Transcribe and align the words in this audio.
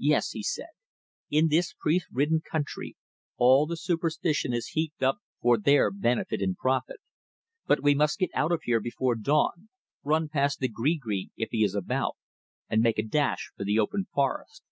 "Yes," 0.00 0.30
he 0.32 0.42
said. 0.42 0.70
"In 1.30 1.50
this 1.50 1.72
priest 1.72 2.08
ridden 2.10 2.40
country 2.40 2.96
all 3.36 3.64
the 3.64 3.76
superstition 3.76 4.52
is 4.52 4.70
heaped 4.74 5.04
up 5.04 5.18
for 5.40 5.56
their 5.56 5.92
benefit 5.92 6.42
and 6.42 6.56
profit. 6.56 6.96
But 7.64 7.80
we 7.80 7.94
must 7.94 8.18
get 8.18 8.30
out 8.34 8.50
of 8.50 8.62
here 8.64 8.80
before 8.80 9.14
dawn, 9.14 9.68
run 10.02 10.30
past 10.30 10.58
the 10.58 10.66
gree 10.66 10.98
gree 11.00 11.30
if 11.36 11.50
he 11.52 11.62
is 11.62 11.76
about, 11.76 12.16
and 12.68 12.82
make 12.82 12.98
a 12.98 13.04
dash 13.06 13.52
for 13.56 13.62
the 13.62 13.78
open 13.78 14.08
forest. 14.12 14.64